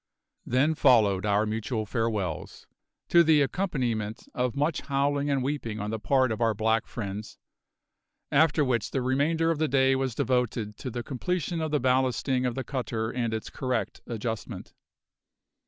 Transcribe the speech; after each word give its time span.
Then 0.47 0.73
followed 0.73 1.27
our 1.27 1.45
mutual 1.45 1.85
farewells, 1.85 2.65
to 3.09 3.21
the 3.23 3.43
accompaniment 3.43 4.27
of 4.33 4.55
much 4.55 4.81
howling 4.81 5.29
and 5.29 5.43
weeping 5.43 5.79
on 5.79 5.91
the 5.91 5.99
part 5.99 6.31
of 6.31 6.41
our 6.41 6.55
black 6.55 6.87
friends; 6.87 7.37
after 8.31 8.65
which 8.65 8.89
the 8.89 9.03
remainder 9.03 9.51
of 9.51 9.59
the 9.59 9.67
day 9.67 9.95
was 9.95 10.15
devoted 10.15 10.75
to 10.79 10.89
the 10.89 11.03
completion 11.03 11.61
of 11.61 11.69
the 11.69 11.79
ballasting 11.79 12.47
of 12.47 12.55
the 12.55 12.63
cutter 12.63 13.11
and 13.11 13.31
its 13.31 13.51
correct 13.51 14.01
adjustment. 14.07 14.73